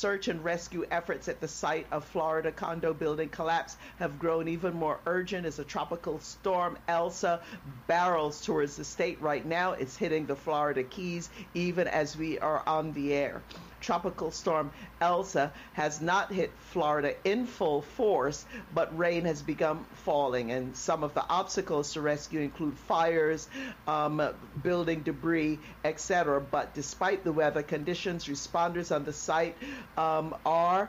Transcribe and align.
search 0.00 0.28
and 0.28 0.42
rescue 0.42 0.82
efforts 0.90 1.28
at 1.28 1.42
the 1.42 1.48
site 1.48 1.86
of 1.92 2.02
Florida 2.06 2.50
condo 2.50 2.94
building 2.94 3.28
collapse 3.28 3.76
have 3.98 4.18
grown 4.18 4.48
even 4.48 4.72
more 4.72 4.98
urgent 5.04 5.44
as 5.44 5.58
a 5.58 5.64
tropical 5.64 6.18
storm 6.18 6.78
Elsa 6.88 7.42
barrels 7.86 8.40
towards 8.40 8.76
the 8.76 8.84
state 8.84 9.20
right 9.20 9.44
now. 9.44 9.72
It's 9.72 9.98
hitting 9.98 10.24
the 10.24 10.36
Florida 10.36 10.82
Keys 10.84 11.28
even 11.52 11.86
as 11.86 12.16
we 12.16 12.38
are 12.38 12.66
on 12.66 12.94
the 12.94 13.12
air 13.12 13.42
tropical 13.80 14.30
storm 14.30 14.70
Elsa 15.00 15.52
has 15.72 16.00
not 16.00 16.32
hit 16.32 16.50
Florida 16.70 17.14
in 17.24 17.46
full 17.46 17.82
force, 17.82 18.44
but 18.74 18.96
rain 18.96 19.24
has 19.24 19.42
begun 19.42 19.84
falling. 20.04 20.52
And 20.52 20.76
some 20.76 21.02
of 21.02 21.14
the 21.14 21.24
obstacles 21.28 21.94
to 21.94 22.00
rescue 22.00 22.40
include 22.40 22.76
fires, 22.88 23.48
um, 23.86 24.22
building 24.62 25.00
debris, 25.02 25.58
etc. 25.84 26.40
But 26.40 26.74
despite 26.74 27.24
the 27.24 27.32
weather 27.32 27.62
conditions, 27.62 28.26
responders 28.26 28.94
on 28.94 29.04
the 29.04 29.12
site 29.12 29.56
um, 29.96 30.34
are 30.44 30.88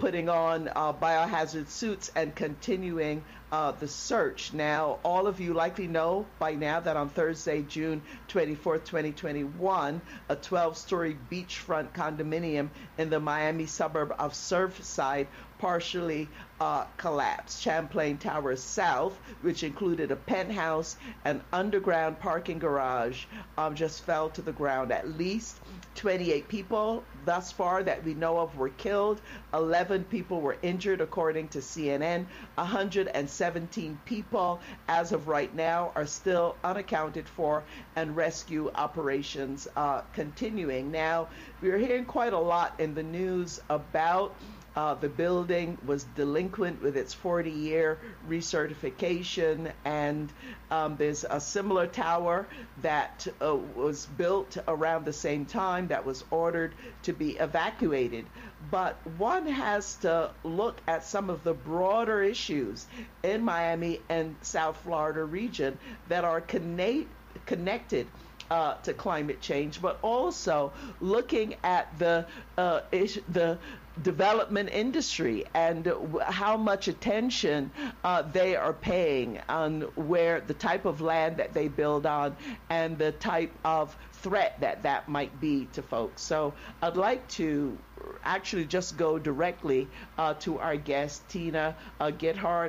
putting 0.00 0.30
on 0.30 0.66
uh, 0.74 0.94
biohazard 0.94 1.68
suits 1.68 2.10
and 2.16 2.34
continuing 2.34 3.22
uh, 3.52 3.72
the 3.72 3.86
search. 3.86 4.54
Now, 4.54 4.98
all 5.04 5.26
of 5.26 5.40
you 5.40 5.52
likely 5.52 5.88
know 5.88 6.24
by 6.38 6.54
now 6.54 6.80
that 6.80 6.96
on 6.96 7.10
Thursday, 7.10 7.62
June 7.62 8.00
24th, 8.28 8.86
2021, 8.86 10.00
a 10.30 10.36
12 10.36 10.76
story 10.78 11.18
beachfront 11.30 11.92
condominium 11.92 12.70
in 12.96 13.10
the 13.10 13.20
Miami 13.20 13.66
suburb 13.66 14.14
of 14.18 14.32
Surfside 14.32 15.26
partially 15.60 16.26
uh, 16.58 16.84
collapsed. 16.96 17.60
Champlain 17.60 18.16
Towers 18.16 18.62
South, 18.62 19.18
which 19.42 19.62
included 19.62 20.10
a 20.10 20.16
penthouse 20.16 20.96
and 21.24 21.42
underground 21.52 22.18
parking 22.18 22.58
garage, 22.58 23.26
um, 23.58 23.74
just 23.74 24.02
fell 24.04 24.30
to 24.30 24.42
the 24.42 24.52
ground. 24.52 24.90
At 24.90 25.18
least 25.18 25.58
28 25.96 26.48
people 26.48 27.04
thus 27.26 27.52
far 27.52 27.82
that 27.82 28.02
we 28.04 28.14
know 28.14 28.38
of 28.38 28.56
were 28.56 28.70
killed. 28.70 29.20
11 29.52 30.04
people 30.04 30.40
were 30.40 30.56
injured, 30.62 31.02
according 31.02 31.48
to 31.48 31.58
CNN. 31.58 32.24
117 32.54 34.00
people, 34.06 34.60
as 34.88 35.12
of 35.12 35.28
right 35.28 35.54
now, 35.54 35.92
are 35.94 36.06
still 36.06 36.56
unaccounted 36.64 37.28
for, 37.28 37.62
and 37.96 38.16
rescue 38.16 38.70
operations 38.74 39.68
uh, 39.76 40.00
continuing. 40.14 40.90
Now, 40.90 41.28
we're 41.60 41.78
hearing 41.78 42.06
quite 42.06 42.32
a 42.32 42.38
lot 42.38 42.74
in 42.78 42.94
the 42.94 43.02
news 43.02 43.60
about 43.68 44.34
uh, 44.76 44.94
the 44.94 45.08
building 45.08 45.76
was 45.84 46.04
delinquent 46.16 46.82
with 46.82 46.96
its 46.96 47.12
40 47.12 47.50
year 47.50 47.98
recertification, 48.28 49.72
and 49.84 50.32
um, 50.70 50.96
there's 50.96 51.24
a 51.28 51.40
similar 51.40 51.86
tower 51.86 52.46
that 52.82 53.26
uh, 53.40 53.56
was 53.74 54.06
built 54.06 54.56
around 54.68 55.04
the 55.04 55.12
same 55.12 55.44
time 55.44 55.88
that 55.88 56.04
was 56.06 56.24
ordered 56.30 56.74
to 57.02 57.12
be 57.12 57.30
evacuated. 57.36 58.26
But 58.70 58.96
one 59.18 59.46
has 59.46 59.96
to 59.96 60.30
look 60.44 60.80
at 60.86 61.04
some 61.04 61.30
of 61.30 61.42
the 61.42 61.54
broader 61.54 62.22
issues 62.22 62.86
in 63.22 63.42
Miami 63.42 64.00
and 64.08 64.36
South 64.42 64.76
Florida 64.78 65.24
region 65.24 65.78
that 66.08 66.24
are 66.24 66.40
connect- 66.40 67.08
connected. 67.46 68.06
Uh, 68.50 68.74
to 68.82 68.92
climate 68.92 69.40
change, 69.40 69.80
but 69.80 69.96
also 70.02 70.72
looking 71.00 71.54
at 71.62 71.86
the 72.00 72.26
uh, 72.58 72.80
ish, 72.90 73.16
the 73.28 73.56
development 74.02 74.70
industry 74.70 75.44
and 75.54 75.92
how 76.22 76.56
much 76.56 76.88
attention 76.88 77.70
uh, 78.04 78.22
they 78.22 78.56
are 78.56 78.72
paying 78.72 79.40
on 79.48 79.82
where 79.94 80.40
the 80.40 80.54
type 80.54 80.84
of 80.84 81.00
land 81.00 81.36
that 81.36 81.52
they 81.52 81.68
build 81.68 82.06
on 82.06 82.36
and 82.70 82.98
the 82.98 83.12
type 83.12 83.52
of 83.64 83.96
threat 84.12 84.60
that 84.60 84.82
that 84.82 85.08
might 85.08 85.40
be 85.40 85.66
to 85.66 85.82
folks. 85.82 86.22
So 86.22 86.54
I'd 86.82 86.96
like 86.96 87.26
to 87.30 87.76
actually 88.24 88.64
just 88.64 88.96
go 88.96 89.18
directly 89.18 89.88
uh, 90.18 90.34
to 90.34 90.58
our 90.58 90.76
guest, 90.76 91.28
Tina 91.28 91.74
uh, 92.00 92.10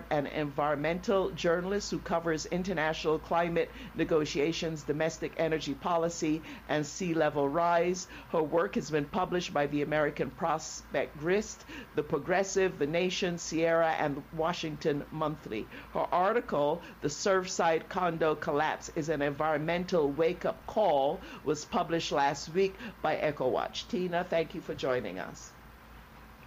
an 0.10 0.28
environmental 0.28 1.30
journalist 1.32 1.92
who 1.92 2.00
covers 2.00 2.46
international 2.48 3.20
climate 3.20 3.70
negotiations, 3.96 4.84
domestic 4.84 5.34
energy 5.38 5.74
policy, 5.74 6.42
and 6.70 6.86
sea 6.86 7.14
level 7.14 7.48
rise. 7.48 8.08
Her 8.32 8.42
work 8.42 8.76
has 8.76 8.90
been 8.90 9.06
published 9.06 9.54
by 9.54 9.68
the 9.68 9.82
American 9.82 10.30
Prospect 10.32 11.18
Grist, 11.18 11.66
The 11.96 12.04
Progressive, 12.04 12.80
The 12.80 12.88
Nation, 12.88 13.38
Sierra, 13.38 13.92
and 14.00 14.24
Washington 14.36 15.04
Monthly. 15.12 15.68
Her 15.94 16.08
article, 16.12 16.82
The 17.02 17.10
Surfside 17.10 17.88
Condo 17.90 18.36
Collapse 18.36 18.92
is 18.96 19.10
an 19.10 19.22
Environmental 19.22 20.10
Wake 20.12 20.46
Up 20.46 20.66
Call, 20.68 21.20
was 21.44 21.66
published 21.66 22.12
last 22.12 22.50
week 22.54 22.76
by 23.02 23.16
EcoWatch. 23.18 23.88
Tina, 23.90 24.26
thank 24.30 24.56
you 24.56 24.62
for 24.62 24.74
joining 24.74 25.20
us. 25.20 25.21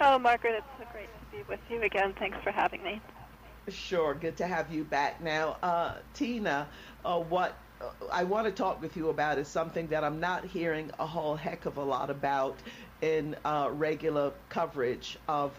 Oh, 0.00 0.18
Margaret, 0.18 0.54
it's 0.56 0.66
so 0.78 0.84
great 0.92 1.08
to 1.08 1.36
be 1.36 1.42
with 1.48 1.60
you 1.70 1.82
again. 1.82 2.14
Thanks 2.18 2.36
for 2.42 2.50
having 2.50 2.82
me. 2.82 3.00
Sure, 3.68 4.14
good 4.14 4.36
to 4.38 4.46
have 4.46 4.72
you 4.72 4.84
back. 4.84 5.22
Now, 5.22 5.56
uh, 5.62 5.94
Tina, 6.14 6.66
uh, 7.04 7.18
what 7.18 7.56
uh, 7.80 7.86
I 8.12 8.24
want 8.24 8.46
to 8.46 8.52
talk 8.52 8.82
with 8.82 8.96
you 8.96 9.08
about 9.08 9.38
is 9.38 9.48
something 9.48 9.88
that 9.88 10.04
I'm 10.04 10.20
not 10.20 10.44
hearing 10.44 10.90
a 10.98 11.06
whole 11.06 11.36
heck 11.36 11.64
of 11.64 11.76
a 11.78 11.82
lot 11.82 12.10
about 12.10 12.56
in 13.00 13.36
uh, 13.44 13.70
regular 13.72 14.32
coverage 14.48 15.18
of 15.28 15.52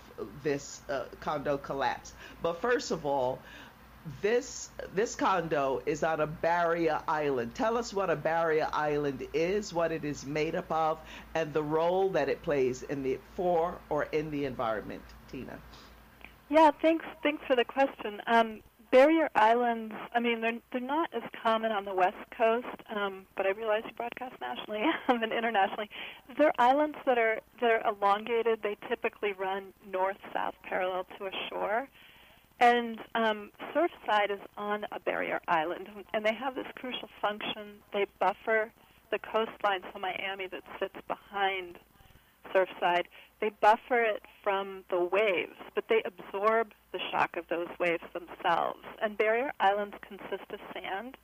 this 0.43 0.81
uh, 0.89 1.05
condo 1.19 1.57
collapse. 1.57 2.13
But 2.41 2.61
first 2.61 2.91
of 2.91 3.05
all, 3.05 3.39
this 4.21 4.69
this 4.93 5.15
condo 5.15 5.81
is 5.85 6.03
on 6.03 6.19
a 6.19 6.27
barrier 6.27 7.01
island. 7.07 7.55
Tell 7.55 7.77
us 7.77 7.93
what 7.93 8.09
a 8.09 8.15
barrier 8.15 8.69
island 8.71 9.27
is, 9.33 9.73
what 9.73 9.91
it 9.91 10.05
is 10.05 10.25
made 10.25 10.55
up 10.55 10.71
of, 10.71 10.99
and 11.33 11.53
the 11.53 11.63
role 11.63 12.09
that 12.09 12.29
it 12.29 12.41
plays 12.43 12.83
in 12.83 13.03
the 13.03 13.19
for 13.35 13.77
or 13.89 14.03
in 14.11 14.29
the 14.31 14.45
environment. 14.45 15.01
Tina. 15.31 15.57
Yeah, 16.49 16.71
thanks. 16.81 17.05
Thanks 17.23 17.43
for 17.47 17.55
the 17.55 17.65
question. 17.65 18.21
Um, 18.27 18.61
barrier 18.91 19.29
islands. 19.35 19.95
I 20.13 20.19
mean, 20.19 20.41
they're 20.41 20.59
they're 20.71 20.81
not 20.81 21.09
as 21.13 21.23
common 21.41 21.71
on 21.71 21.85
the 21.85 21.93
west 21.93 22.17
coast, 22.37 22.67
um, 22.95 23.25
but 23.35 23.45
I 23.47 23.51
realize 23.51 23.81
you 23.85 23.93
broadcast 23.97 24.35
nationally 24.39 24.83
and 25.07 25.33
internationally. 25.33 25.89
They're 26.37 26.53
islands 26.59 26.97
that 27.05 27.17
are 27.17 27.39
that 27.61 27.71
are 27.71 27.87
elongated. 27.89 28.59
They 28.61 28.77
typically 28.87 29.33
run 29.33 29.73
north-south 29.91 30.55
parallel 30.63 31.07
to 31.17 31.25
a 31.25 31.31
shore. 31.49 31.87
And 32.59 32.99
um, 33.15 33.51
Surfside 33.73 34.31
is 34.31 34.39
on 34.57 34.85
a 34.91 34.99
barrier 34.99 35.41
island, 35.47 35.89
and 36.13 36.25
they 36.25 36.33
have 36.33 36.55
this 36.55 36.67
crucial 36.75 37.09
function. 37.21 37.81
They 37.91 38.05
buffer 38.19 38.71
the 39.11 39.19
coastline, 39.19 39.81
so 39.93 39.99
Miami 39.99 40.47
that 40.47 40.63
sits 40.79 40.95
behind 41.07 41.77
Surfside, 42.53 43.05
they 43.41 43.49
buffer 43.61 44.01
it 44.01 44.23
from 44.43 44.83
the 44.89 44.99
waves, 44.99 45.55
but 45.73 45.85
they 45.89 46.01
absorb 46.05 46.71
the 46.91 46.99
shock 47.11 47.35
of 47.35 47.45
those 47.49 47.67
waves 47.79 48.03
themselves. 48.13 48.79
And 49.01 49.17
barrier 49.17 49.51
islands 49.59 49.95
consist 50.01 50.49
of 50.51 50.59
sand, 50.73 51.17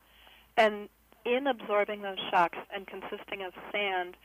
and 0.57 0.89
in 1.25 1.47
absorbing 1.47 2.01
those 2.01 2.17
shocks 2.29 2.57
and 2.73 2.85
consisting 2.87 3.43
of 3.43 3.53
sand, 3.71 4.17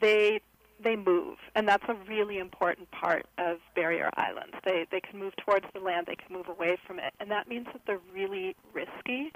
they 0.00 0.40
they 0.82 0.96
move, 0.96 1.36
and 1.54 1.66
that's 1.66 1.84
a 1.88 1.94
really 2.08 2.38
important 2.38 2.90
part 2.90 3.26
of 3.38 3.58
barrier 3.74 4.10
islands. 4.16 4.54
They 4.64 4.86
they 4.90 5.00
can 5.00 5.18
move 5.18 5.34
towards 5.36 5.66
the 5.74 5.80
land, 5.80 6.06
they 6.06 6.16
can 6.16 6.34
move 6.34 6.48
away 6.48 6.76
from 6.86 6.98
it, 6.98 7.12
and 7.20 7.30
that 7.30 7.48
means 7.48 7.66
that 7.72 7.82
they're 7.86 8.00
really 8.14 8.54
risky 8.72 9.32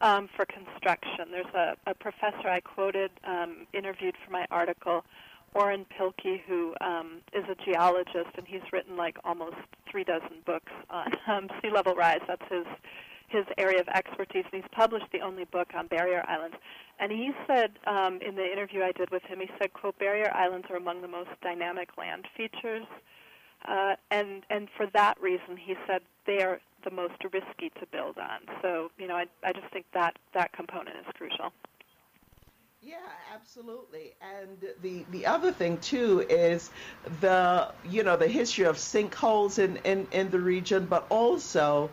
um, 0.00 0.28
for 0.34 0.44
construction. 0.44 1.30
There's 1.30 1.54
a, 1.54 1.76
a 1.86 1.94
professor 1.94 2.48
I 2.48 2.60
quoted, 2.60 3.10
um, 3.24 3.66
interviewed 3.72 4.14
for 4.24 4.30
my 4.30 4.46
article, 4.50 5.04
Orrin 5.54 5.86
Pilkey, 5.98 6.42
who 6.46 6.74
um, 6.80 7.22
is 7.32 7.44
a 7.48 7.54
geologist, 7.64 8.36
and 8.36 8.46
he's 8.46 8.60
written 8.72 8.96
like 8.96 9.16
almost 9.24 9.56
three 9.90 10.04
dozen 10.04 10.42
books 10.44 10.72
on 10.90 11.12
um, 11.26 11.48
sea 11.62 11.70
level 11.70 11.94
rise. 11.94 12.20
That's 12.26 12.44
his 12.50 12.66
his 13.28 13.44
area 13.58 13.80
of 13.80 13.88
expertise, 13.88 14.44
and 14.52 14.62
he's 14.62 14.70
published 14.72 15.06
the 15.12 15.20
only 15.20 15.44
book 15.44 15.68
on 15.74 15.86
barrier 15.86 16.24
islands. 16.28 16.56
And 16.98 17.12
he 17.12 17.32
said 17.46 17.72
um, 17.86 18.20
in 18.26 18.36
the 18.36 18.50
interview 18.50 18.82
I 18.82 18.92
did 18.92 19.10
with 19.10 19.22
him, 19.24 19.40
he 19.40 19.50
said, 19.58 19.72
"quote 19.72 19.98
Barrier 19.98 20.30
islands 20.34 20.66
are 20.70 20.76
among 20.76 21.02
the 21.02 21.08
most 21.08 21.30
dynamic 21.42 21.90
land 21.98 22.26
features, 22.36 22.86
uh, 23.66 23.96
and 24.10 24.44
and 24.50 24.68
for 24.76 24.86
that 24.94 25.20
reason, 25.20 25.56
he 25.56 25.74
said 25.86 26.02
they 26.26 26.42
are 26.42 26.60
the 26.84 26.90
most 26.90 27.22
risky 27.24 27.70
to 27.80 27.86
build 27.90 28.16
on. 28.18 28.40
So 28.62 28.90
you 28.98 29.06
know, 29.08 29.16
I 29.16 29.26
I 29.44 29.52
just 29.52 29.70
think 29.72 29.86
that 29.92 30.16
that 30.34 30.52
component 30.52 30.96
is 30.96 31.06
crucial." 31.14 31.52
Yeah, 32.96 33.34
absolutely. 33.34 34.14
And 34.22 34.58
the 34.80 35.04
the 35.10 35.26
other 35.26 35.52
thing 35.52 35.78
too 35.78 36.20
is 36.30 36.70
the 37.20 37.72
you 37.84 38.02
know 38.04 38.16
the 38.16 38.28
history 38.28 38.64
of 38.64 38.76
sinkholes 38.76 39.58
in 39.58 39.76
in, 39.84 40.06
in 40.12 40.30
the 40.30 40.40
region, 40.40 40.86
but 40.86 41.06
also 41.10 41.90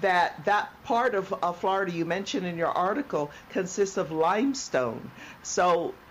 that 0.00 0.44
that 0.44 0.82
part 0.84 1.14
of, 1.14 1.32
of 1.42 1.58
Florida 1.60 1.92
you 1.92 2.04
mentioned 2.04 2.46
in 2.46 2.56
your 2.56 2.68
article 2.70 3.30
consists 3.50 3.96
of 3.98 4.10
limestone. 4.12 5.10
So 5.42 5.94
uh, 5.94 6.05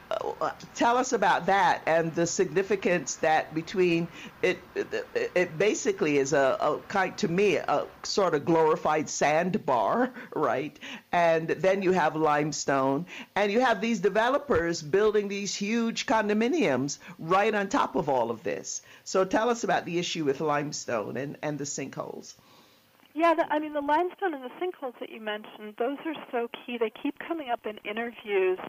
tell 0.75 0.97
us 0.97 1.13
about 1.13 1.47
that 1.47 1.81
and 1.85 2.13
the 2.13 2.27
significance 2.27 3.15
that 3.15 3.53
between 3.53 4.07
it. 4.41 4.59
It, 4.75 5.07
it 5.35 5.57
basically 5.57 6.17
is 6.17 6.33
a, 6.33 6.57
a, 6.59 6.79
kind 6.87 7.17
to 7.17 7.27
me 7.27 7.55
a 7.55 7.85
sort 8.03 8.35
of 8.35 8.45
glorified 8.45 9.09
sandbar, 9.09 10.11
right? 10.35 10.77
And 11.11 11.47
then 11.47 11.81
you 11.81 11.91
have 11.91 12.15
limestone, 12.15 13.05
and 13.35 13.51
you 13.51 13.59
have 13.61 13.81
these 13.81 13.99
developers 13.99 14.81
building 14.81 15.27
these 15.27 15.55
huge 15.55 16.05
condominiums 16.05 16.99
right 17.17 17.53
on 17.53 17.69
top 17.69 17.95
of 17.95 18.09
all 18.09 18.29
of 18.29 18.43
this. 18.43 18.81
So 19.03 19.25
tell 19.25 19.49
us 19.49 19.63
about 19.63 19.85
the 19.85 19.97
issue 19.97 20.25
with 20.25 20.41
limestone 20.41 21.17
and, 21.17 21.37
and 21.41 21.57
the 21.57 21.65
sinkholes. 21.65 22.35
Yeah, 23.13 23.33
the, 23.33 23.45
I 23.51 23.59
mean 23.59 23.73
the 23.73 23.81
limestone 23.81 24.33
and 24.33 24.43
the 24.43 24.51
sinkholes 24.61 24.99
that 24.99 25.09
you 25.09 25.21
mentioned, 25.21 25.75
those 25.79 25.97
are 26.05 26.15
so 26.31 26.49
key. 26.65 26.77
They 26.77 26.91
keep 27.01 27.17
coming 27.19 27.49
up 27.49 27.65
in 27.65 27.77
interviews 27.89 28.59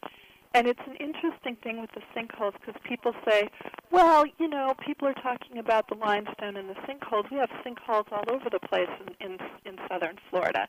and 0.55 0.67
it's 0.67 0.81
an 0.87 0.97
interesting 0.97 1.57
thing 1.63 1.81
with 1.81 1.91
the 1.93 2.03
sinkholes 2.15 2.53
because 2.55 2.81
people 2.85 3.13
say, 3.29 3.49
well, 3.91 4.25
you 4.39 4.49
know, 4.49 4.75
people 4.85 5.09
are 5.09 5.15
talking 5.15 5.59
about 5.59 5.89
the 5.89 5.95
limestone 5.95 6.57
and 6.57 6.69
the 6.69 6.75
sinkholes. 6.87 7.31
We 7.31 7.39
have 7.39 7.51
sinkholes 7.65 8.11
all 8.13 8.25
over 8.31 8.49
the 8.51 8.61
place 8.61 8.89
in, 9.21 9.33
in, 9.33 9.39
in 9.65 9.79
southern 9.89 10.17
Florida. 10.31 10.69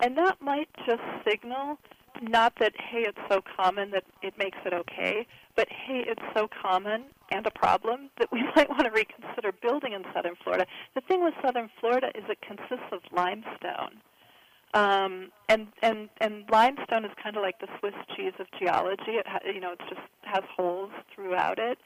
And 0.00 0.16
that 0.18 0.40
might 0.40 0.68
just 0.86 1.02
signal 1.28 1.78
not 2.22 2.54
that, 2.60 2.72
hey, 2.78 3.04
it's 3.06 3.18
so 3.28 3.40
common 3.56 3.90
that 3.90 4.04
it 4.22 4.34
makes 4.38 4.58
it 4.64 4.72
okay, 4.72 5.26
but 5.56 5.68
hey, 5.68 6.04
it's 6.06 6.22
so 6.34 6.48
common 6.48 7.04
and 7.30 7.46
a 7.46 7.50
problem 7.50 8.10
that 8.18 8.30
we 8.30 8.42
might 8.56 8.68
want 8.68 8.84
to 8.84 8.90
reconsider 8.90 9.52
building 9.52 9.92
in 9.92 10.04
southern 10.14 10.34
Florida. 10.42 10.66
The 10.94 11.00
thing 11.02 11.24
with 11.24 11.34
southern 11.44 11.70
Florida 11.80 12.08
is 12.14 12.24
it 12.28 12.38
consists 12.40 12.86
of 12.92 13.00
limestone. 13.12 14.00
Um, 14.74 15.30
and 15.48 15.68
and 15.82 16.08
and 16.20 16.44
limestone 16.50 17.04
is 17.04 17.12
kind 17.22 17.36
of 17.36 17.42
like 17.42 17.60
the 17.60 17.68
Swiss 17.78 17.94
cheese 18.16 18.32
of 18.40 18.46
geology. 18.58 19.12
It 19.12 19.26
ha- 19.26 19.38
you 19.46 19.60
know 19.60 19.72
it 19.72 19.80
just 19.88 20.00
has 20.22 20.42
holes 20.56 20.90
throughout 21.14 21.58
it. 21.58 21.78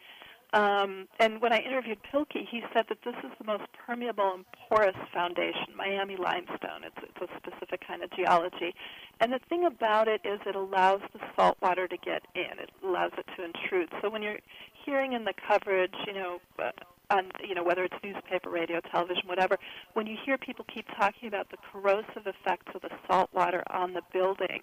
Um, 0.54 1.08
and 1.20 1.42
when 1.42 1.52
I 1.52 1.58
interviewed 1.58 1.98
Pilkey, 2.10 2.48
he 2.50 2.62
said 2.72 2.86
that 2.88 2.98
this 3.04 3.14
is 3.22 3.30
the 3.38 3.44
most 3.44 3.64
permeable 3.86 4.32
and 4.34 4.44
porous 4.68 4.96
foundation, 5.12 5.76
Miami 5.76 6.16
limestone. 6.16 6.84
It's, 6.84 6.96
it's 7.02 7.30
a 7.30 7.36
specific 7.36 7.86
kind 7.86 8.02
of 8.02 8.10
geology. 8.12 8.74
And 9.20 9.30
the 9.30 9.40
thing 9.50 9.66
about 9.66 10.08
it 10.08 10.22
is 10.24 10.40
it 10.46 10.56
allows 10.56 11.02
the 11.12 11.20
salt 11.36 11.58
water 11.60 11.86
to 11.86 11.96
get 11.98 12.22
in. 12.34 12.58
It 12.58 12.70
allows 12.82 13.12
it 13.18 13.26
to 13.36 13.44
intrude. 13.44 13.90
So 14.00 14.08
when 14.08 14.22
you're 14.22 14.38
hearing 14.86 15.12
in 15.12 15.24
the 15.24 15.34
coverage, 15.46 15.92
you 16.06 16.14
know, 16.14 16.40
uh, 16.58 16.70
on 17.10 17.30
you 17.46 17.54
know 17.54 17.62
whether 17.62 17.84
it's 17.84 17.96
newspaper, 18.02 18.50
radio, 18.50 18.80
television, 18.80 19.22
whatever, 19.26 19.58
when 19.94 20.06
you 20.06 20.16
hear 20.24 20.38
people 20.38 20.64
keep 20.72 20.86
talking 20.98 21.28
about 21.28 21.50
the 21.50 21.56
corrosive 21.72 22.26
effects 22.26 22.72
of 22.74 22.82
the 22.82 22.90
salt 23.06 23.30
water 23.32 23.62
on 23.70 23.94
the 23.94 24.02
building, 24.12 24.62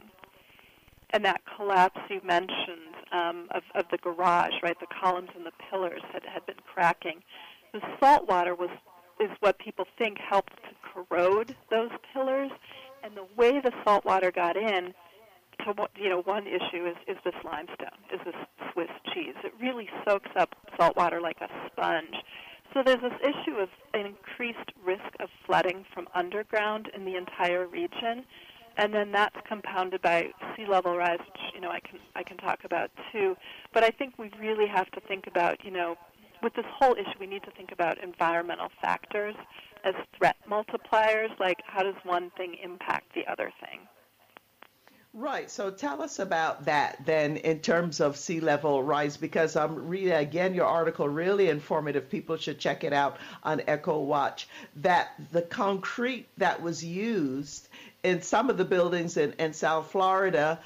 and 1.11 1.25
that 1.25 1.41
collapse 1.55 1.99
you 2.09 2.21
mentioned 2.23 2.95
um, 3.11 3.47
of, 3.51 3.63
of 3.73 3.85
the 3.91 3.97
garage, 3.97 4.53
right? 4.63 4.79
The 4.79 4.87
columns 4.87 5.29
and 5.35 5.45
the 5.45 5.53
pillars 5.69 6.01
had 6.11 6.23
had 6.25 6.45
been 6.45 6.59
cracking. 6.71 7.21
The 7.73 7.81
salt 7.99 8.27
water 8.27 8.55
was 8.55 8.69
is 9.19 9.29
what 9.39 9.57
people 9.59 9.85
think 9.97 10.17
helped 10.17 10.53
to 10.63 10.69
corrode 10.93 11.55
those 11.71 11.91
pillars, 12.13 12.51
and 13.03 13.15
the 13.15 13.25
way 13.35 13.59
the 13.59 13.71
salt 13.83 14.05
water 14.05 14.31
got 14.31 14.57
in 14.57 14.93
to 15.65 15.87
you 16.01 16.09
know 16.09 16.21
one 16.21 16.47
issue 16.47 16.85
is 16.85 16.95
is 17.07 17.17
this 17.23 17.35
limestone, 17.43 17.99
is 18.13 18.19
this 18.25 18.35
Swiss 18.71 18.89
cheese. 19.13 19.35
It 19.43 19.53
really 19.61 19.89
soaks 20.07 20.29
up 20.35 20.55
salt 20.79 20.95
water 20.95 21.21
like 21.21 21.37
a 21.41 21.49
sponge. 21.71 22.15
So 22.73 22.83
there's 22.83 23.01
this 23.01 23.19
issue 23.21 23.57
of 23.57 23.69
an 23.93 24.05
increased 24.05 24.71
risk 24.83 25.15
of 25.19 25.29
flooding 25.45 25.85
from 25.93 26.07
underground 26.13 26.89
in 26.93 27.05
the 27.05 27.15
entire 27.15 27.67
region, 27.67 28.25
and 28.77 28.93
then 28.93 29.11
that's 29.11 29.35
compounded 29.47 30.01
by 30.01 30.31
sea 30.55 30.65
level 30.67 30.97
rise, 30.97 31.19
which 31.19 31.53
you 31.53 31.61
know 31.61 31.69
I 31.69 31.79
can 31.79 31.99
I 32.15 32.23
can 32.23 32.37
talk 32.37 32.63
about 32.63 32.91
too. 33.11 33.35
But 33.73 33.83
I 33.83 33.89
think 33.89 34.17
we 34.17 34.29
really 34.39 34.67
have 34.67 34.89
to 34.91 34.99
think 35.01 35.27
about 35.27 35.63
you 35.63 35.71
know 35.71 35.97
with 36.43 36.53
this 36.53 36.65
whole 36.79 36.93
issue 36.93 37.17
we 37.19 37.27
need 37.27 37.43
to 37.43 37.51
think 37.51 37.71
about 37.71 37.97
environmental 38.03 38.69
factors 38.81 39.35
as 39.83 39.93
threat 40.17 40.35
multipliers, 40.49 41.29
like 41.39 41.61
how 41.65 41.83
does 41.83 41.95
one 42.03 42.31
thing 42.37 42.57
impact 42.63 43.13
the 43.15 43.25
other 43.31 43.51
thing. 43.61 43.79
Right. 45.17 45.49
So 45.49 45.71
tell 45.71 46.01
us 46.01 46.19
about 46.19 46.65
that 46.65 47.05
then 47.05 47.37
in 47.37 47.59
terms 47.59 48.01
of 48.01 48.17
sea 48.17 48.41
level 48.41 48.83
rise, 48.83 49.15
because 49.15 49.55
I'm 49.55 49.87
reading 49.87 50.11
again 50.11 50.53
your 50.53 50.65
article, 50.65 51.07
really 51.07 51.47
informative. 51.47 52.09
People 52.09 52.35
should 52.35 52.59
check 52.59 52.83
it 52.83 52.91
out 52.91 53.15
on 53.41 53.59
EcoWatch. 53.59 54.43
That 54.77 55.13
the 55.31 55.41
concrete 55.41 56.27
that 56.37 56.61
was 56.61 56.83
used 56.83 57.69
in 58.03 58.23
some 58.23 58.49
of 58.49 58.57
the 58.57 58.65
buildings 58.65 59.15
in, 59.15 59.31
in 59.39 59.53
South 59.53 59.89
Florida 59.91 60.59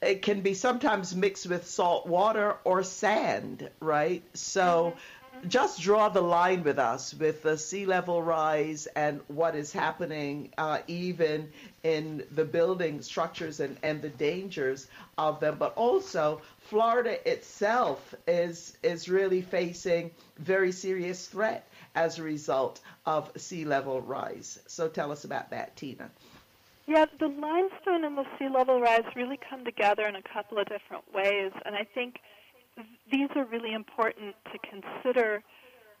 it 0.00 0.22
can 0.22 0.42
be 0.42 0.54
sometimes 0.54 1.12
mixed 1.16 1.48
with 1.48 1.66
salt 1.66 2.06
water 2.06 2.54
or 2.62 2.84
sand, 2.84 3.68
right? 3.80 4.22
So 4.32 4.92
mm-hmm 4.94 4.98
just 5.46 5.80
draw 5.80 6.08
the 6.08 6.20
line 6.20 6.62
with 6.62 6.78
us 6.78 7.14
with 7.14 7.42
the 7.42 7.56
sea 7.56 7.86
level 7.86 8.22
rise 8.22 8.86
and 8.96 9.20
what 9.28 9.54
is 9.54 9.72
happening 9.72 10.50
uh, 10.58 10.78
even 10.86 11.50
in 11.82 12.24
the 12.32 12.44
building 12.44 13.00
structures 13.00 13.60
and, 13.60 13.76
and 13.82 14.02
the 14.02 14.08
dangers 14.08 14.88
of 15.16 15.40
them. 15.40 15.56
But 15.58 15.74
also 15.76 16.40
florida 16.58 17.16
itself 17.30 18.14
is 18.26 18.76
is 18.82 19.08
really 19.08 19.40
facing 19.40 20.10
very 20.38 20.72
serious 20.72 21.26
threat 21.26 21.68
as 21.94 22.18
a 22.18 22.22
result 22.22 22.80
of 23.06 23.30
sea 23.36 23.64
level 23.64 24.00
rise. 24.00 24.58
So 24.66 24.88
tell 24.88 25.12
us 25.12 25.24
about 25.24 25.50
that 25.50 25.76
tina. 25.76 26.10
Yeah, 26.86 27.04
the 27.18 27.28
limestone 27.28 28.04
and 28.04 28.16
the 28.16 28.24
sea 28.38 28.48
level 28.48 28.80
rise 28.80 29.04
really 29.14 29.38
come 29.50 29.64
together 29.64 30.06
in 30.06 30.16
a 30.16 30.22
couple 30.22 30.58
of 30.58 30.66
different 30.68 31.04
ways, 31.12 31.52
and 31.66 31.74
I 31.74 31.84
think 31.84 32.20
these 33.10 33.28
are 33.36 33.44
really 33.44 33.72
important 33.72 34.34
to 34.52 34.58
consider 34.58 35.42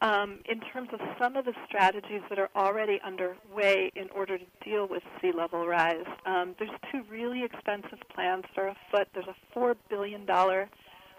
um, 0.00 0.40
in 0.48 0.60
terms 0.60 0.90
of 0.92 1.00
some 1.18 1.36
of 1.36 1.44
the 1.44 1.54
strategies 1.66 2.22
that 2.28 2.38
are 2.38 2.50
already 2.54 3.00
underway 3.04 3.90
in 3.96 4.08
order 4.14 4.38
to 4.38 4.44
deal 4.64 4.86
with 4.86 5.02
sea 5.20 5.32
level 5.32 5.66
rise. 5.66 6.06
Um, 6.24 6.54
there's 6.58 6.70
two 6.92 7.02
really 7.10 7.42
expensive 7.42 7.98
plans 8.14 8.44
that 8.54 8.62
are 8.62 8.68
afoot. 8.68 9.08
There's 9.12 9.26
a 9.26 9.58
$4 9.58 9.74
billion 9.90 10.26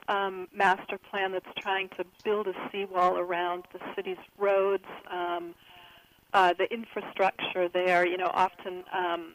um, 0.07 0.47
master 0.53 0.97
plan 0.97 1.33
that's 1.33 1.45
trying 1.57 1.89
to 1.97 2.05
build 2.23 2.47
a 2.47 2.53
seawall 2.71 3.17
around 3.17 3.65
the 3.73 3.79
city's 3.95 4.17
roads. 4.37 4.85
Um, 5.11 5.53
uh, 6.33 6.53
the 6.57 6.71
infrastructure 6.71 7.67
there, 7.67 8.05
you 8.05 8.17
know, 8.17 8.29
often 8.33 8.83
um, 8.93 9.33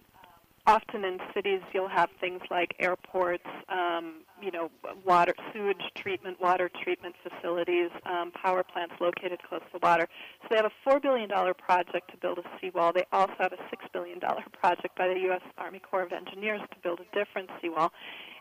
often 0.66 1.04
in 1.04 1.18
cities 1.34 1.60
you'll 1.72 1.88
have 1.88 2.08
things 2.20 2.40
like 2.50 2.74
airports, 2.78 3.46
um, 3.68 4.22
you 4.40 4.50
know, 4.50 4.70
water, 5.04 5.34
sewage 5.52 5.82
treatment, 5.96 6.40
water 6.40 6.70
treatment 6.82 7.14
facilities, 7.22 7.90
um, 8.06 8.32
power 8.32 8.62
plants 8.62 8.94
located 9.00 9.40
close 9.48 9.62
to 9.72 9.78
water. 9.82 10.08
So 10.42 10.48
they 10.50 10.56
have 10.56 10.66
a 10.66 10.88
$4 10.88 11.00
billion 11.02 11.28
project 11.28 12.10
to 12.10 12.16
build 12.16 12.38
a 12.38 12.42
seawall. 12.60 12.92
They 12.92 13.04
also 13.12 13.34
have 13.38 13.52
a 13.52 13.56
$6 13.56 13.60
billion 13.92 14.20
project 14.20 14.96
by 14.96 15.08
the 15.08 15.20
U.S. 15.20 15.42
Army 15.58 15.80
Corps 15.80 16.02
of 16.02 16.12
Engineers 16.12 16.60
to 16.70 16.76
build 16.82 17.00
a 17.00 17.16
different 17.16 17.50
seawall. 17.60 17.92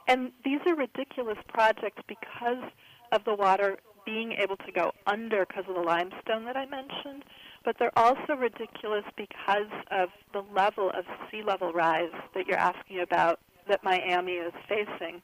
And 0.07 0.31
these 0.43 0.59
are 0.65 0.75
ridiculous 0.75 1.37
projects 1.47 2.01
because 2.07 2.63
of 3.11 3.23
the 3.25 3.35
water 3.35 3.77
being 4.05 4.33
able 4.33 4.57
to 4.57 4.71
go 4.71 4.91
under 5.07 5.45
because 5.45 5.65
of 5.67 5.75
the 5.75 5.81
limestone 5.81 6.45
that 6.45 6.57
I 6.57 6.65
mentioned 6.65 7.23
but 7.63 7.77
they're 7.79 7.97
also 7.97 8.33
ridiculous 8.37 9.03
because 9.15 9.71
of 9.91 10.09
the 10.33 10.43
level 10.53 10.89
of 10.89 11.05
sea 11.31 11.43
level 11.43 11.71
rise 11.71 12.11
that 12.35 12.47
you're 12.47 12.57
asking 12.57 12.99
about 12.99 13.39
that 13.67 13.83
Miami 13.83 14.33
is 14.33 14.53
facing. 14.67 15.21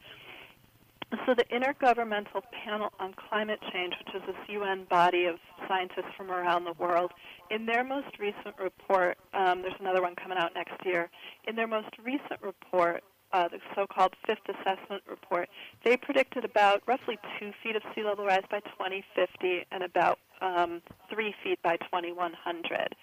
So 1.26 1.34
the 1.36 1.44
Intergovernmental 1.46 2.44
Panel 2.52 2.94
on 3.00 3.16
Climate 3.30 3.60
Change, 3.74 3.96
which 3.98 4.16
is 4.16 4.22
this 4.28 4.36
UN 4.48 4.86
body 4.90 5.26
of 5.26 5.38
scientists 5.68 6.14
from 6.16 6.32
around 6.32 6.66
the 6.66 6.74
world, 6.74 7.12
in 7.50 7.66
their 7.66 7.84
most 7.84 8.20
recent 8.20 8.56
report, 8.62 9.18
um, 9.34 9.64
there's 9.64 9.74
another 9.80 10.04
one 10.04 10.16
coming 10.16 10.38
out 10.38 10.54
next 10.54 10.86
year. 10.86 11.10
In 11.48 11.56
their 11.56 11.68
most 11.68 11.90
recent 12.04 12.42
report, 12.42 13.04
uh, 13.32 13.48
the 13.48 13.60
so-called 13.76 14.14
Fifth 14.26 14.48
Assessment 14.48 15.04
Report, 15.10 15.50
they 15.84 15.98
predicted 15.98 16.46
about 16.46 16.82
roughly 16.88 17.18
two 17.40 17.52
feet 17.64 17.76
of 17.76 17.84
sea 17.96 18.04
level 18.04 18.26
rise 18.26 18.44
by 18.50 18.60
2050 18.62 19.66
and 19.72 19.84
about 19.84 20.20
um, 20.42 20.82
three 21.10 21.34
feet 21.44 21.62
by 21.64 21.78
2100. 21.78 22.96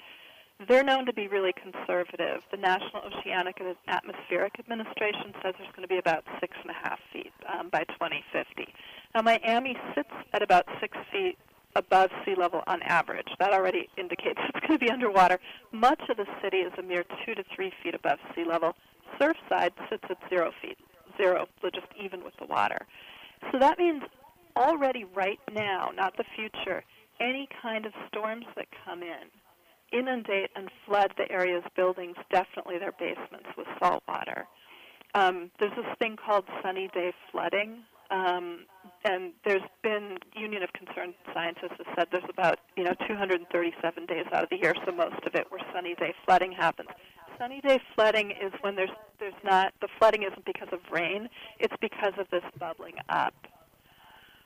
They're 0.69 0.85
known 0.85 1.05
to 1.05 1.13
be 1.13 1.29
really 1.29 1.53
conservative. 1.53 2.41
The 2.51 2.57
National 2.57 3.03
Oceanic 3.03 3.61
and 3.61 3.77
Atmospheric 3.89 4.59
Administration 4.59 5.35
says 5.43 5.55
there's 5.59 5.71
going 5.77 5.83
to 5.83 5.89
be 5.89 5.99
about 5.99 6.25
six 6.41 6.57
and 6.63 6.71
a 6.71 6.89
half 6.89 6.99
feet 7.13 7.33
um, 7.53 7.69
by 7.69 7.85
2050. 7.85 8.73
Now, 9.15 9.21
Miami 9.21 9.77
sits 9.95 10.09
at 10.33 10.43
about 10.43 10.65
six 10.81 10.97
feet 11.13 11.37
above 11.77 12.11
sea 12.25 12.35
level 12.35 12.63
on 12.67 12.83
average. 12.83 13.29
That 13.39 13.53
already 13.53 13.89
indicates 13.99 14.41
it's 14.49 14.67
going 14.67 14.79
to 14.79 14.85
be 14.85 14.91
underwater. 14.91 15.39
Much 15.73 16.01
of 16.09 16.17
the 16.17 16.27
city 16.43 16.59
is 16.59 16.73
a 16.79 16.83
mere 16.83 17.05
two 17.25 17.35
to 17.35 17.45
three 17.55 17.73
feet 17.83 17.95
above 17.95 18.19
sea 18.35 18.45
level. 18.45 18.75
Surfside 19.21 19.73
sits 19.91 20.05
at 20.11 20.19
zero 20.29 20.53
feet, 20.63 20.79
zero, 21.17 21.47
so 21.63 21.71
just 21.71 21.87
even 22.03 22.23
with 22.25 22.35
the 22.39 22.47
water. 22.47 22.87
So 23.53 23.59
that 23.59 23.79
means 23.79 24.03
already 24.57 25.05
right 25.05 25.41
now, 25.53 25.91
not 25.95 26.17
the 26.17 26.25
future, 26.35 26.83
any 27.21 27.49
kind 27.63 27.87
of 27.87 27.93
storms 28.09 28.47
that 28.57 28.67
come 28.85 29.03
in 29.03 29.31
inundate 29.93 30.51
and 30.57 30.71
flood 30.85 31.13
the 31.17 31.31
area's 31.31 31.63
buildings, 31.77 32.17
definitely 32.31 32.79
their 32.79 32.93
basements, 32.93 33.49
with 33.57 33.67
salt 33.79 34.03
water. 34.09 34.47
Um, 35.15 35.51
there's 35.59 35.75
this 35.77 35.87
thing 35.99 36.17
called 36.17 36.45
sunny 36.63 36.89
day 36.93 37.13
flooding 37.31 37.85
Um, 38.11 38.67
and 39.05 39.33
there's 39.45 39.67
been 39.83 40.19
Union 40.37 40.63
of 40.63 40.73
Concerned 40.73 41.15
Scientists 41.35 41.75
has 41.79 41.87
said 41.97 42.07
there's 42.13 42.29
about 42.29 42.61
you 42.77 42.85
know 42.85 42.95
237 43.09 44.07
days 44.07 44.27
out 44.33 44.45
of 44.45 44.51
the 44.51 44.59
year, 44.59 44.75
so 44.85 44.93
most 44.93 45.25
of 45.27 45.35
it 45.35 45.47
where 45.51 45.61
sunny 45.75 45.95
day 45.97 46.15
flooding 46.25 46.53
happens. 46.53 46.89
Sunny 47.39 47.61
day 47.61 47.81
flooding 47.95 48.31
is 48.31 48.53
when 48.61 48.77
there's 48.77 48.91
there's 49.19 49.35
not 49.45 49.73
the 49.81 49.89
flooding 49.99 50.23
isn't 50.23 50.45
because 50.45 50.69
of 50.73 50.81
rain, 50.91 51.29
it's 51.59 51.75
because 51.81 52.13
of 52.19 52.27
this 52.31 52.45
bubbling 52.59 52.97
up. 53.09 53.35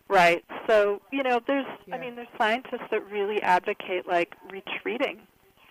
Right. 0.08 0.44
So, 0.66 1.00
you 1.12 1.22
know, 1.22 1.40
there's 1.46 1.66
yeah. 1.86 1.94
I 1.94 1.98
mean, 1.98 2.16
there's 2.16 2.28
scientists 2.36 2.88
that 2.90 3.08
really 3.10 3.40
advocate 3.42 4.06
like 4.08 4.34
retreating 4.50 5.20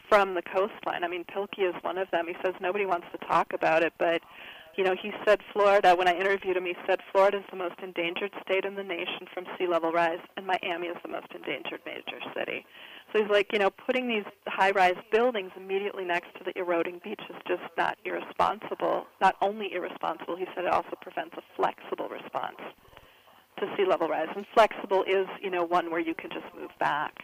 from 0.08 0.34
the 0.34 0.42
coastline. 0.42 1.04
I 1.04 1.08
mean, 1.08 1.26
Pilkey 1.26 1.68
is 1.70 1.76
one 1.84 1.98
of 1.98 2.10
them. 2.12 2.26
He 2.28 2.36
says 2.44 2.56
nobody 2.60 2.86
wants 2.86 3.08
to 3.12 3.26
talk 3.28 3.54
about 3.54 3.84
it, 3.84 3.94
but 3.98 4.22
you 4.80 4.86
know, 4.86 4.96
he 4.96 5.12
said 5.28 5.42
Florida, 5.52 5.94
when 5.94 6.08
I 6.08 6.16
interviewed 6.16 6.56
him, 6.56 6.64
he 6.64 6.74
said 6.88 7.02
Florida 7.12 7.40
is 7.40 7.44
the 7.52 7.58
most 7.58 7.76
endangered 7.84 8.32
state 8.42 8.64
in 8.64 8.76
the 8.76 8.84
nation 8.84 9.28
from 9.34 9.44
sea 9.58 9.68
level 9.68 9.92
rise, 9.92 10.24
and 10.38 10.48
Miami 10.48 10.88
is 10.88 10.96
the 11.04 11.10
most 11.10 11.28
endangered 11.36 11.82
major 11.86 12.18
city. 12.34 12.66
So 13.12 13.22
he's 13.22 13.30
like, 13.30 13.52
you 13.52 13.60
know, 13.60 13.72
putting 13.72 14.08
these 14.08 14.24
high 14.48 14.72
rise 14.72 14.96
buildings 15.12 15.52
immediately 15.58 16.06
next 16.06 16.30
to 16.38 16.46
the 16.46 16.58
eroding 16.58 17.02
beach 17.04 17.20
is 17.30 17.36
just 17.46 17.64
not 17.78 17.98
irresponsible. 18.06 19.06
Not 19.20 19.36
only 19.42 19.74
irresponsible, 19.74 20.38
he 20.38 20.46
said 20.56 20.64
it 20.64 20.72
also 20.72 20.96
prevents 21.02 21.36
a 21.36 21.42
flexible 21.58 22.08
response 22.08 22.62
to 23.60 23.66
sea 23.76 23.84
level 23.86 24.08
rise. 24.08 24.30
And 24.34 24.46
flexible 24.54 25.04
is, 25.04 25.28
you 25.42 25.52
know, 25.52 25.66
one 25.66 25.92
where 25.92 26.00
you 26.00 26.16
can 26.16 26.30
just 26.30 26.46
move 26.58 26.72
back. 26.80 27.16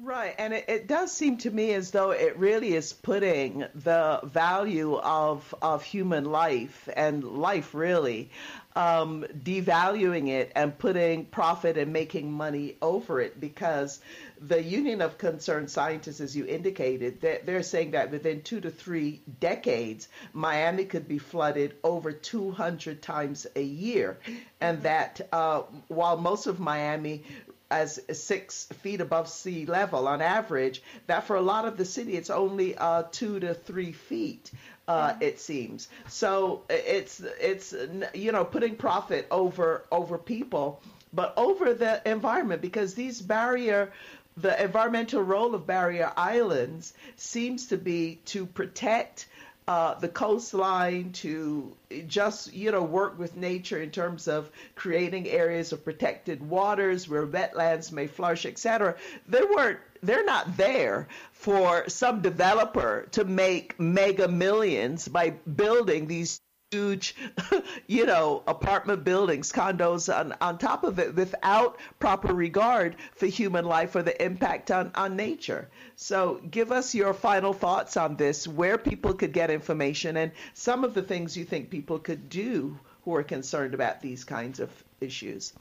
Right, 0.00 0.34
and 0.38 0.54
it, 0.54 0.64
it, 0.68 0.86
does 0.86 1.10
seem 1.10 1.38
to 1.38 1.50
me 1.50 1.72
as 1.72 1.90
though 1.90 2.12
it 2.12 2.38
really 2.38 2.74
is 2.74 2.92
putting 2.92 3.64
the 3.74 4.20
value 4.22 4.94
of 4.94 5.52
of 5.60 5.82
human 5.82 6.24
life 6.24 6.88
and 6.94 7.24
life 7.24 7.74
really, 7.74 8.30
um, 8.76 9.26
devaluing 9.42 10.28
it 10.28 10.52
and 10.54 10.78
putting 10.78 11.24
profit 11.24 11.76
and 11.76 11.92
making 11.92 12.30
money 12.30 12.76
over 12.80 13.20
it 13.20 13.40
because 13.40 14.00
the 14.40 14.62
Union 14.62 15.02
of 15.02 15.18
Concerned 15.18 15.68
Scientists, 15.68 16.20
as 16.20 16.36
you 16.36 16.46
indicated, 16.46 17.20
they're, 17.20 17.40
they're 17.44 17.62
saying 17.64 17.90
that 17.90 18.12
within 18.12 18.42
two 18.42 18.60
to 18.60 18.70
three 18.70 19.20
decades, 19.40 20.06
Miami 20.32 20.84
could 20.84 21.08
be 21.08 21.18
flooded 21.18 21.74
over 21.82 22.12
200 22.12 23.02
times 23.02 23.48
a 23.56 23.62
year, 23.62 24.16
and 24.60 24.82
that 24.82 25.26
uh, 25.32 25.62
while 25.88 26.16
most 26.16 26.46
of 26.46 26.60
Miami 26.60 27.24
as 27.70 28.00
six 28.12 28.66
feet 28.82 29.00
above 29.00 29.28
sea 29.28 29.66
level 29.66 30.08
on 30.08 30.22
average, 30.22 30.82
that 31.06 31.24
for 31.24 31.36
a 31.36 31.40
lot 31.40 31.66
of 31.66 31.76
the 31.76 31.84
city 31.84 32.16
it's 32.16 32.30
only 32.30 32.76
uh, 32.76 33.04
two 33.12 33.40
to 33.40 33.54
three 33.54 33.92
feet. 33.92 34.50
Uh, 34.86 35.14
it 35.20 35.38
seems 35.38 35.88
so. 36.08 36.62
It's 36.70 37.20
it's 37.20 37.74
you 38.14 38.32
know 38.32 38.44
putting 38.44 38.76
profit 38.76 39.26
over 39.30 39.84
over 39.92 40.16
people, 40.16 40.80
but 41.12 41.34
over 41.36 41.74
the 41.74 42.00
environment 42.10 42.62
because 42.62 42.94
these 42.94 43.20
barrier 43.20 43.92
the 44.38 44.62
environmental 44.62 45.20
role 45.22 45.54
of 45.54 45.66
barrier 45.66 46.12
islands 46.16 46.94
seems 47.16 47.66
to 47.66 47.76
be 47.76 48.20
to 48.26 48.46
protect 48.46 49.26
uh, 49.68 49.92
the 49.98 50.08
coastline 50.08 51.12
to 51.12 51.76
just 52.06 52.54
you 52.54 52.72
know 52.72 52.82
work 52.82 53.18
with 53.18 53.36
nature 53.36 53.82
in 53.82 53.90
terms 53.90 54.26
of 54.26 54.50
creating 54.74 55.28
areas 55.28 55.72
of 55.72 55.84
protected 55.84 56.42
waters 56.48 57.06
where 57.06 57.26
wetlands 57.26 57.92
may 57.92 58.06
flourish 58.06 58.46
etc 58.46 58.96
they 59.26 59.42
weren't 59.42 59.78
they're 60.02 60.24
not 60.24 60.56
there 60.56 61.06
for 61.32 61.86
some 61.86 62.22
developer 62.22 63.06
to 63.10 63.24
make 63.24 63.78
mega 63.78 64.26
millions 64.26 65.06
by 65.06 65.28
building 65.30 66.06
these 66.06 66.40
huge, 66.70 67.14
you 67.86 68.04
know, 68.04 68.42
apartment 68.46 69.02
buildings, 69.02 69.50
condos 69.50 70.14
on, 70.14 70.34
on 70.40 70.58
top 70.58 70.84
of 70.84 70.98
it 70.98 71.14
without 71.14 71.78
proper 71.98 72.34
regard 72.34 72.96
for 73.14 73.26
human 73.26 73.64
life 73.64 73.96
or 73.96 74.02
the 74.02 74.22
impact 74.22 74.70
on, 74.70 74.90
on 74.94 75.16
nature. 75.16 75.68
So 75.96 76.40
give 76.50 76.70
us 76.70 76.94
your 76.94 77.14
final 77.14 77.54
thoughts 77.54 77.96
on 77.96 78.16
this, 78.16 78.46
where 78.46 78.76
people 78.76 79.14
could 79.14 79.32
get 79.32 79.50
information 79.50 80.18
and 80.18 80.30
some 80.52 80.84
of 80.84 80.92
the 80.92 81.02
things 81.02 81.36
you 81.36 81.44
think 81.44 81.70
people 81.70 81.98
could 81.98 82.28
do 82.28 82.78
who 83.04 83.14
are 83.14 83.22
concerned 83.22 83.72
about 83.72 84.02
these 84.02 84.24
kinds 84.24 84.60
of 84.60 84.70
issues. 85.00 85.54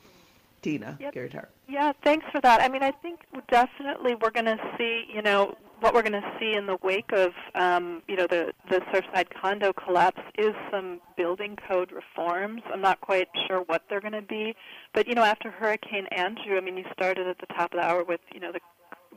Tina 0.61 0.97
yep. 0.99 1.13
Gerhardt. 1.13 1.49
Yeah, 1.69 1.93
thanks 2.03 2.25
for 2.31 2.41
that. 2.41 2.61
I 2.61 2.67
mean, 2.67 2.83
I 2.83 2.91
think 2.91 3.21
definitely 3.49 4.15
we're 4.15 4.31
going 4.31 4.45
to 4.45 4.59
see, 4.77 5.05
you 5.13 5.21
know, 5.21 5.55
what 5.79 5.93
we're 5.93 6.01
going 6.01 6.13
to 6.13 6.31
see 6.39 6.53
in 6.53 6.65
the 6.65 6.77
wake 6.81 7.11
of, 7.11 7.31
um, 7.55 8.01
you 8.07 8.15
know, 8.15 8.27
the, 8.27 8.53
the 8.69 8.79
Surfside 8.91 9.27
condo 9.39 9.73
collapse 9.73 10.21
is 10.37 10.53
some 10.71 10.99
building 11.15 11.55
code 11.67 11.91
reforms. 11.91 12.61
I'm 12.73 12.81
not 12.81 12.99
quite 13.01 13.27
sure 13.47 13.61
what 13.67 13.83
they're 13.89 14.01
going 14.01 14.13
to 14.13 14.21
be, 14.21 14.55
but 14.93 15.07
you 15.07 15.15
know, 15.15 15.23
after 15.23 15.51
Hurricane 15.51 16.07
Andrew, 16.07 16.57
I 16.57 16.61
mean, 16.61 16.77
you 16.77 16.85
started 16.93 17.27
at 17.27 17.37
the 17.39 17.47
top 17.53 17.73
of 17.73 17.79
the 17.79 17.85
hour 17.85 18.03
with, 18.03 18.21
you 18.33 18.39
know, 18.39 18.51
the 18.51 18.59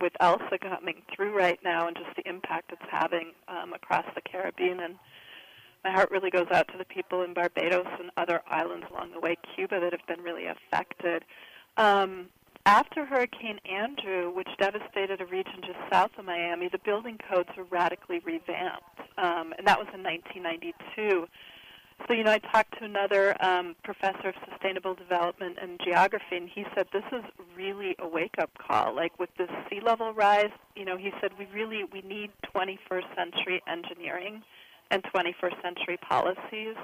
with 0.00 0.12
Elsa 0.20 0.58
coming 0.58 1.02
through 1.14 1.36
right 1.36 1.58
now 1.62 1.86
and 1.86 1.94
just 1.94 2.16
the 2.16 2.26
impact 2.26 2.72
it's 2.72 2.80
having 2.90 3.32
um, 3.48 3.74
across 3.74 4.06
the 4.14 4.22
Caribbean 4.22 4.80
and 4.80 4.94
my 5.84 5.90
heart 5.90 6.10
really 6.10 6.30
goes 6.30 6.46
out 6.52 6.68
to 6.68 6.78
the 6.78 6.84
people 6.84 7.22
in 7.22 7.32
Barbados 7.32 7.86
and 7.98 8.10
other 8.16 8.42
islands 8.48 8.86
along 8.90 9.12
the 9.12 9.20
way, 9.20 9.36
Cuba, 9.54 9.80
that 9.80 9.92
have 9.92 10.06
been 10.06 10.22
really 10.22 10.46
affected. 10.46 11.24
Um, 11.76 12.26
after 12.66 13.04
Hurricane 13.04 13.58
Andrew, 13.64 14.30
which 14.30 14.48
devastated 14.58 15.20
a 15.20 15.26
region 15.26 15.60
just 15.60 15.78
south 15.90 16.10
of 16.18 16.24
Miami, 16.24 16.68
the 16.68 16.78
building 16.78 17.18
codes 17.30 17.48
were 17.56 17.64
radically 17.64 18.20
revamped, 18.20 19.00
um, 19.18 19.54
and 19.56 19.66
that 19.66 19.78
was 19.78 19.88
in 19.94 20.02
1992. 20.02 21.26
So, 22.06 22.14
you 22.14 22.24
know, 22.24 22.32
I 22.32 22.38
talked 22.38 22.78
to 22.78 22.84
another 22.84 23.36
um, 23.44 23.76
professor 23.84 24.28
of 24.28 24.34
sustainable 24.48 24.94
development 24.94 25.58
and 25.60 25.78
geography, 25.84 26.36
and 26.36 26.48
he 26.48 26.64
said 26.74 26.86
this 26.92 27.04
is 27.12 27.22
really 27.56 27.94
a 27.98 28.08
wake-up 28.08 28.50
call. 28.58 28.94
Like 28.94 29.18
with 29.18 29.30
the 29.36 29.46
sea 29.68 29.80
level 29.80 30.12
rise, 30.14 30.50
you 30.74 30.84
know, 30.84 30.96
he 30.96 31.12
said 31.20 31.32
we 31.38 31.46
really 31.52 31.84
we 31.84 32.02
need 32.02 32.30
21st 32.54 33.14
century 33.14 33.62
engineering 33.66 34.42
and 34.90 35.02
21st 35.04 35.62
century 35.62 35.98
policies 35.98 36.76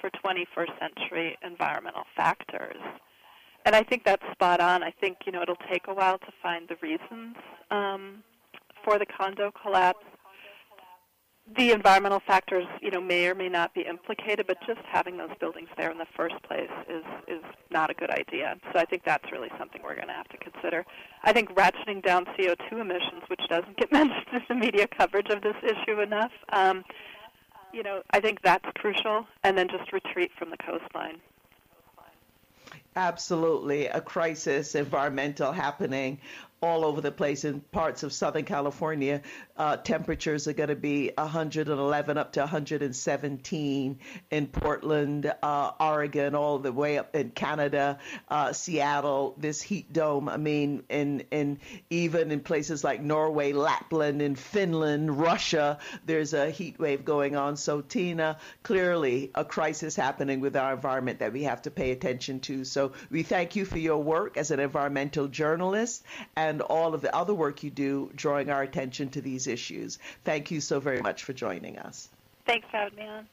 for 0.00 0.10
21st 0.10 0.78
century 0.78 1.36
environmental 1.42 2.04
factors. 2.16 2.76
And 3.68 3.76
I 3.76 3.82
think 3.82 4.02
that's 4.02 4.22
spot 4.32 4.60
on. 4.60 4.82
I 4.82 4.90
think 4.98 5.18
you 5.26 5.32
know 5.32 5.42
it'll 5.42 5.62
take 5.70 5.88
a 5.88 5.92
while 5.92 6.16
to 6.16 6.32
find 6.42 6.66
the 6.66 6.76
reasons 6.80 7.36
um, 7.70 8.22
for 8.82 8.98
the 8.98 9.04
condo 9.04 9.52
collapse. 9.62 10.06
The 11.54 11.72
environmental 11.72 12.20
factors, 12.26 12.64
you 12.80 12.90
know, 12.90 13.02
may 13.02 13.26
or 13.26 13.34
may 13.34 13.50
not 13.50 13.74
be 13.74 13.82
implicated, 13.82 14.46
but 14.46 14.56
just 14.66 14.80
having 14.90 15.18
those 15.18 15.28
buildings 15.38 15.68
there 15.76 15.90
in 15.90 15.98
the 15.98 16.06
first 16.16 16.36
place 16.44 16.70
is 16.88 17.04
is 17.26 17.42
not 17.70 17.90
a 17.90 17.94
good 17.94 18.08
idea. 18.08 18.56
So 18.72 18.78
I 18.78 18.86
think 18.86 19.02
that's 19.04 19.30
really 19.30 19.50
something 19.58 19.82
we're 19.84 19.96
going 19.96 20.08
to 20.08 20.14
have 20.14 20.28
to 20.28 20.38
consider. 20.38 20.86
I 21.24 21.34
think 21.34 21.50
ratcheting 21.54 22.02
down 22.02 22.24
CO2 22.38 22.72
emissions, 22.72 23.24
which 23.26 23.42
doesn't 23.50 23.76
get 23.76 23.92
mentioned 24.00 24.28
in 24.32 24.44
the 24.48 24.54
media 24.54 24.88
coverage 24.88 25.28
of 25.28 25.42
this 25.42 25.56
issue 25.62 26.00
enough, 26.00 26.32
um, 26.54 26.84
you 27.74 27.82
know, 27.82 28.00
I 28.12 28.20
think 28.20 28.40
that's 28.42 28.64
crucial, 28.76 29.26
and 29.44 29.58
then 29.58 29.68
just 29.68 29.92
retreat 29.92 30.30
from 30.38 30.48
the 30.48 30.56
coastline. 30.56 31.20
Absolutely, 32.96 33.86
a 33.86 34.00
crisis 34.00 34.74
environmental 34.74 35.52
happening 35.52 36.20
all 36.60 36.84
over 36.84 37.00
the 37.00 37.12
place 37.12 37.44
in 37.44 37.60
parts 37.60 38.02
of 38.02 38.12
Southern 38.12 38.44
California. 38.44 39.22
Uh, 39.56 39.76
temperatures 39.76 40.48
are 40.48 40.52
going 40.52 40.68
to 40.68 40.76
be 40.76 41.12
111 41.16 42.18
up 42.18 42.32
to 42.32 42.40
117 42.40 43.98
in 44.30 44.46
Portland, 44.46 45.32
uh, 45.42 45.70
Oregon, 45.80 46.34
all 46.34 46.58
the 46.58 46.72
way 46.72 46.98
up 46.98 47.14
in 47.14 47.30
Canada, 47.30 47.98
uh, 48.28 48.52
Seattle. 48.52 49.34
This 49.38 49.62
heat 49.62 49.92
dome. 49.92 50.28
I 50.28 50.36
mean, 50.36 50.82
in 50.88 51.24
in 51.30 51.58
even 51.90 52.30
in 52.30 52.40
places 52.40 52.82
like 52.82 53.00
Norway, 53.00 53.52
Lapland, 53.52 54.22
and 54.22 54.38
Finland, 54.38 55.18
Russia, 55.18 55.78
there's 56.06 56.34
a 56.34 56.50
heat 56.50 56.78
wave 56.78 57.04
going 57.04 57.36
on. 57.36 57.56
So 57.56 57.80
Tina, 57.80 58.38
clearly 58.62 59.30
a 59.34 59.44
crisis 59.44 59.94
happening 59.96 60.40
with 60.40 60.56
our 60.56 60.72
environment 60.72 61.20
that 61.20 61.32
we 61.32 61.44
have 61.44 61.62
to 61.62 61.70
pay 61.70 61.90
attention 61.90 62.40
to. 62.40 62.64
So 62.64 62.92
we 63.10 63.22
thank 63.22 63.56
you 63.56 63.64
for 63.64 63.78
your 63.78 64.02
work 64.02 64.36
as 64.36 64.50
an 64.50 64.60
environmental 64.60 65.28
journalist. 65.28 66.04
And 66.36 66.47
and 66.48 66.62
all 66.62 66.94
of 66.94 67.02
the 67.02 67.14
other 67.14 67.34
work 67.34 67.62
you 67.62 67.70
do 67.70 68.10
drawing 68.14 68.48
our 68.50 68.62
attention 68.62 69.10
to 69.10 69.20
these 69.20 69.46
issues. 69.46 69.98
Thank 70.24 70.50
you 70.50 70.60
so 70.60 70.80
very 70.80 71.02
much 71.02 71.24
for 71.24 71.34
joining 71.34 71.78
us. 71.78 72.08
Thanks 72.46 72.66
for 72.70 72.78
having 72.78 72.98
me 72.98 73.06
on. 73.06 73.28